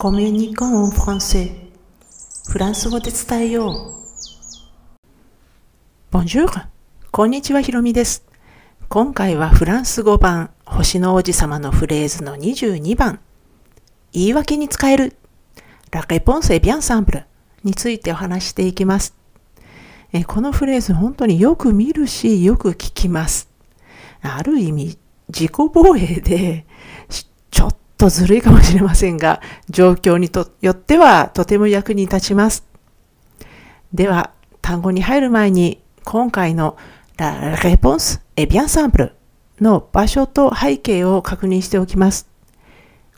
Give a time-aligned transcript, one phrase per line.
[0.00, 1.50] コミュニコンフランセ
[2.48, 3.94] フランス語で伝えよう。
[6.12, 6.68] Bonjour!
[7.10, 8.24] こんにちは、ひろみです。
[8.88, 13.18] 今回はフランス語版星の王子様のフレーズの22番
[14.12, 15.16] 言い訳に使える
[15.90, 17.24] La réponse est bien simple
[17.64, 19.16] についてお話していきます。
[20.28, 23.50] このフレーズ本当によく見るしよく聞きます。
[24.22, 24.96] ある意味
[25.26, 26.66] 自己防衛で
[27.50, 30.30] ちょっとずるいかもしれませんが、 状況に
[30.60, 32.64] よってはとても役に立ちます。
[33.92, 34.30] では、
[34.62, 36.76] 単語に入る前に、今回の
[37.18, 39.10] La réponse est bien simple
[39.60, 42.28] の場所と背景を確認しておきます。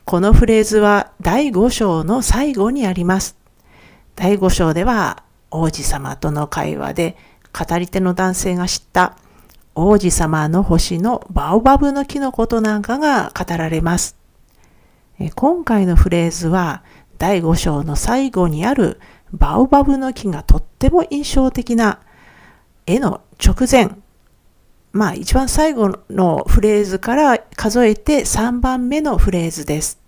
[0.05, 3.37] このフレーズは第5章の最後にあります。
[4.15, 7.17] 第5章では王子様との会話で
[7.53, 9.15] 語り手の男性が知った
[9.75, 14.20] 王子様の星のバオバブの木のことなんかが語られます。
[15.29, 16.83] 今回のフレーズは
[17.17, 18.99] 第5章の最後にある
[19.31, 21.99] バオバブの木がとっても印象的な
[22.85, 23.91] 絵の直前、
[24.91, 29.99] まあ一番最後のフレーズから数えて3番目のフレーズです。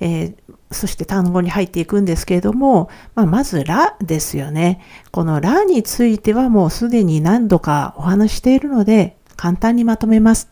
[0.00, 0.34] えー、
[0.72, 4.80] そして単語に入っていくんですけれども、まあ、まずラですよね。
[5.12, 10.50] このラについてはもうすでに何度かお話しているので簡単にまとめます。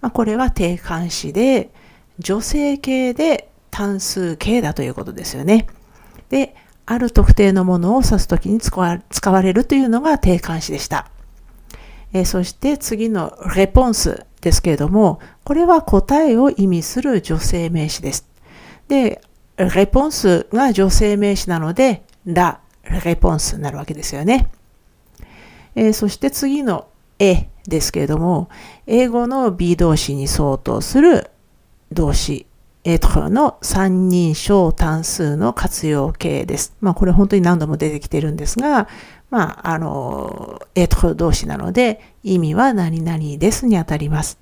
[0.00, 1.70] まあ、これは定冠詞で、
[2.18, 5.66] 女性形で単数形だということですよね。
[6.28, 6.54] で、
[6.86, 11.08] ある特定のものを指すときに使われるというのが定冠詞でした。
[12.12, 18.28] え、そして次のレポンスですけれども、これは答えを意味する女性名詞です。
[18.88, 19.22] で、
[19.56, 22.60] レポンスが女性名詞なので、ラ、
[23.04, 24.50] レポンスになるわけですよね。
[25.74, 28.48] え、そして次のえですけれども、
[28.86, 31.30] 英語の B 動詞に相当する
[31.92, 32.46] 動詞、
[32.84, 36.74] エトロの三人称単数の活用形です。
[36.80, 38.88] まあこれ本当に何度も出てきてるんですが、
[39.30, 44.38] まああの、エトロ動詞なので意味は何々ですにあたります。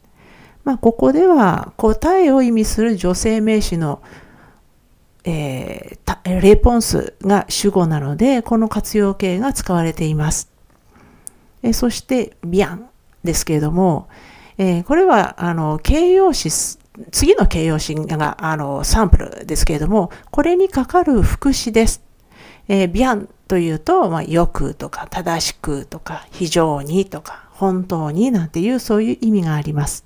[0.65, 4.03] まあここでは答えを意味する女性名詞の
[5.25, 10.51] えー、レポンスが主語なので、この活用形が使われています。
[11.63, 12.89] えそして、ビアン
[13.23, 14.09] ですけれども、
[14.57, 16.51] えー、これは、あの、形容詞、
[17.11, 22.03] 次の形容詞が、あの、サンプルですけれども、これにかかる副詞です。
[22.69, 30.05] えー、ビアンというと、まあ、よくとか、正しくとか、非常にとか、本当になんていう、そういう意味があります。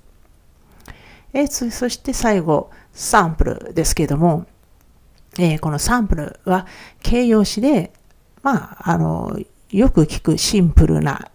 [1.33, 4.45] え、そして最後、サンプルですけども、
[5.37, 6.65] えー、このサンプルは
[7.03, 7.91] 形容詞で、
[8.41, 9.37] まあ、あの、
[9.69, 11.29] よく聞くシンプルな、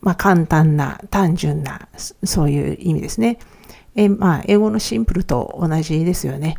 [0.00, 1.88] まあ、簡単な、単純な、
[2.24, 3.38] そういう意味ですね。
[3.96, 6.56] え、まあ、英語のシンプルと同じですよね。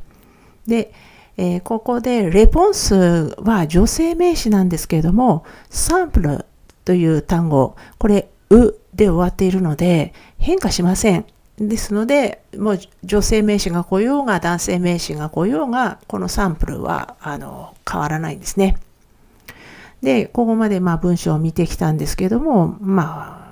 [0.67, 0.91] で、
[1.37, 6.45] えー、ここで、レポンスは女性名詞なんですけれども、サンプル
[6.83, 11.25] という単語、これ、うで終わっているので、変化しません。
[11.59, 18.77] ですので、もう女性名詞が来ようが男性名詞が来ようが、このサンプルはあの変わらないんですね。
[20.01, 23.46] で、ここまでまあ文章を見てきたんですけども、まあ、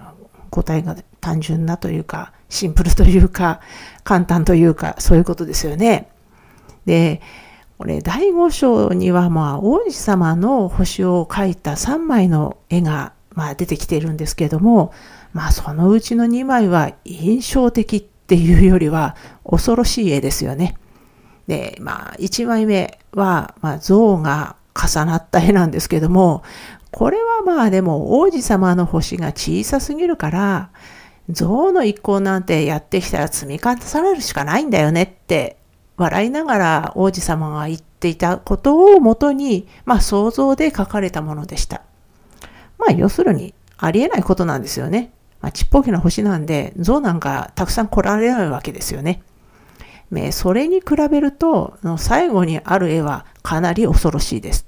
[0.63, 3.59] 答えが単純なというか、シンプルというか、
[4.03, 6.09] 簡単というか、そういうことですよね。
[6.85, 7.21] で、
[7.77, 14.93] これ、第5章には、まあ、王子様の星を描いた3枚の絵が、まあ、出てきているんですけども、
[15.35, 20.77] まあそのうちの2枚は印象的っていうよりは恐ろしい絵ですよね。
[21.45, 26.43] で、まあ1枚目は、まあ像が重なった絵なんですけども、
[26.95, 30.69] これはまあでも王子様の星が小さすぎるから、
[31.29, 35.57] 像の一行なんてやってきたら積み重ねるしかないんだよねって
[35.97, 41.81] 笑いながら王子様が言っていたことをもとに、まあ想像で書かれたものでした。
[42.77, 45.11] まあ要するにありえないことなんですよね。
[45.41, 49.21] まあ、ちっぽけな星なんで、象なんかたくさん来られないわけですよね。
[50.31, 54.65] それに比べると、最後にある絵はかなり恐ろしいです。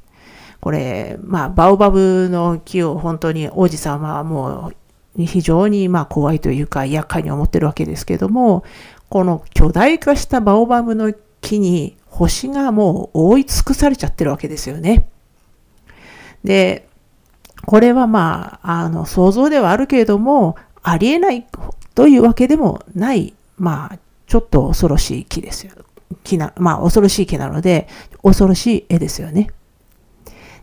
[0.59, 4.71] これ、まあ、バオバブの木を本当に王子様はも
[5.15, 8.63] う非常にまあ怖いというか厄介に思ってるわけですけども、
[9.09, 15.07] この巨大化したバオバブの木に星がもう覆い尽くされちゃってるわけですよね。
[16.43, 16.87] で、
[17.65, 21.45] これはまあ、あの、想像ではあるけれども、ありえない
[21.95, 25.73] というわけでもない、まあ、ちょっと恐ろしい木ですよ。
[26.23, 27.87] 木な、まあ、恐ろしい木なので、
[28.23, 29.49] 恐ろしい絵ですよね。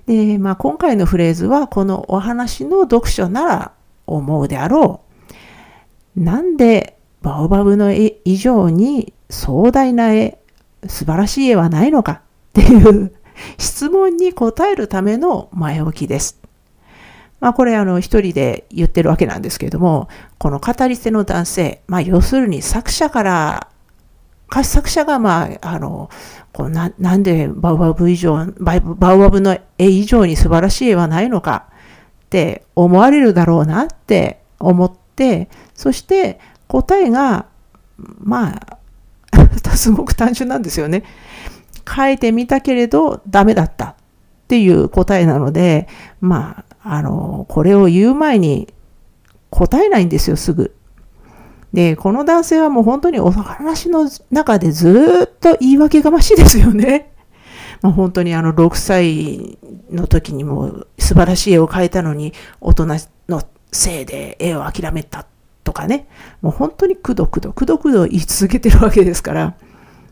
[0.07, 3.73] で、まあ、今回のフレーズは、このお話の読書なら
[4.07, 5.01] 思うであろ
[6.17, 6.21] う。
[6.21, 10.39] なんで、バオバブの絵以上に壮大な絵、
[10.87, 12.21] 素晴らしい絵はないのかっ
[12.53, 13.15] ていう
[13.59, 16.39] 質問に答えるための前置きです。
[17.41, 20.09] まあこれあの一人で言ってるわけなんですけれども、
[20.39, 23.69] この語り手の男性、まあ要するに作者から
[24.63, 26.11] 作者がまあ、あの、
[26.53, 31.67] こうななんでバウバブ以上、バウバブの絵以上に素晴らしい絵はないのか
[32.27, 36.39] って思われるだろうなって思って、そして
[36.69, 37.47] 答えが、
[37.97, 38.79] まあ、
[39.77, 41.03] すごく単純なんですよね。
[41.89, 43.95] 書いてみたけれどダメだったっ
[44.49, 45.89] ていう答えなので、
[46.21, 48.73] まあ、あの、これを言う前に
[49.51, 50.75] 答えないんですよ、すぐ。
[51.75, 57.11] で、この男性はもう本当にお話の中でずっと言い訳がましいですよね。
[57.83, 59.59] まあ、本当にあの6歳
[59.91, 62.87] の時にも素晴らしい絵を描いたのに大人
[63.29, 63.43] の
[63.73, 65.27] せいで絵を諦めた
[65.65, 66.07] とかね。
[66.43, 69.55] もう本当にくどくど、くどくど言い続けてるわけですから。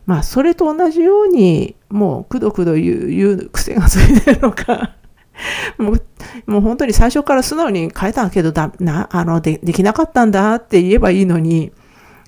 [0.05, 4.97] まあそれと同じようにもうくどくど言う言う癖がついてるのか
[5.79, 6.03] もう
[6.45, 11.71] もう本当に最初から素直に変えたけどだなあのでできなかったんだって言えばいいのに、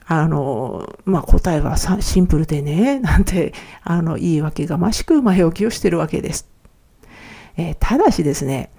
[0.08, 3.54] あの、まあ、答えはシンプルでね、なんて、
[3.84, 6.48] あの、言い訳がましく前置きをしてるわけです。
[7.58, 8.70] えー、ただしですね、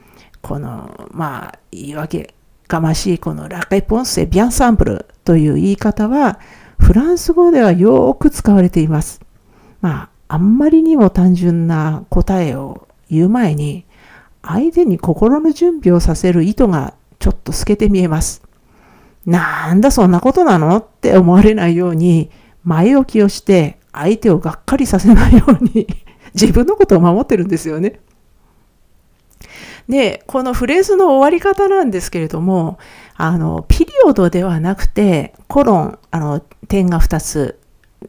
[0.40, 2.34] この、まあ、言い訳
[2.68, 6.38] がましいこのラレポンセビアンサンプルという言い方は、
[6.78, 9.20] フランス語ではよく使われています。
[9.80, 13.85] まあ、あんまりにも単純な答えを言う前に、
[14.46, 18.42] 相手に心の準備をさせる意図がちょっと透けて見えます。
[19.26, 22.30] なんだそんなことなのって思われないように
[22.62, 25.88] 前置きをして相手をがっかりさせないように
[26.34, 28.00] 自分のことを守ってるんですよね。
[29.88, 32.78] で、このフレーズの終わり方なんですけれども、
[33.16, 37.58] あの、ピリオドではなくて、コロン、あの、点が2つ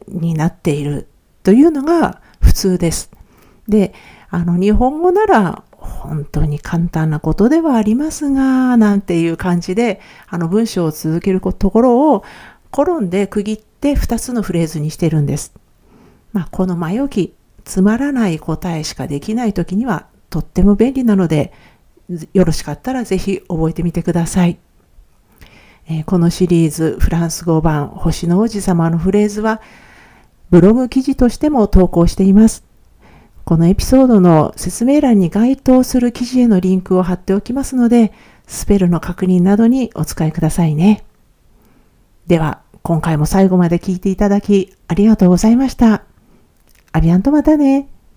[0.08, 1.06] になっている
[1.44, 3.10] というのが普通です。
[3.68, 3.94] で、
[4.28, 5.62] あの、日本語なら
[5.98, 12.24] 本当に簡単なことではありますが、なんていう感じで、あの文章を続けるところを
[12.70, 15.52] コロンで区切って2つのフレーズにしてるんです。
[16.32, 17.34] まあ、この前置き、
[17.64, 21.52] つまらない答えしかできない時にはとっても便利なので、
[22.32, 24.58] よろしかったらぜひ覚えてみてください。
[25.90, 29.62] えー、このシリーズフランス語版星の王子様のフレーズは
[30.50, 32.67] ブログ記事としても投稿しています。
[33.48, 38.12] このエピソードの説明欄に該当する記事へのリンクを貼っておきますので、
[38.46, 41.02] スペルの確認などにお使いくださいね。
[42.26, 46.02] では、今回も最後まで聞いていただきありがとうございました。
[46.92, 47.88] アビアンとまたね。